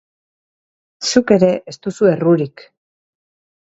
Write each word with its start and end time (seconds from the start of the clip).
Zuk 1.11 1.33
ez 1.49 1.75
duzu 1.79 2.11
errurik. 2.15 2.65